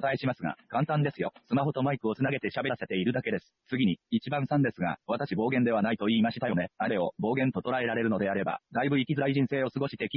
[0.00, 1.32] 答えしますが、簡単ですよ。
[1.48, 3.52] スマホとマイクをつなげて喋らせているだけです。
[3.68, 6.70] 次に、1番3ですが、私暴言ではないと言いましたよね。
[6.78, 10.16] あれを暴言と捉えられるのであれば、だいぶ生きづらい人生を過ごしてき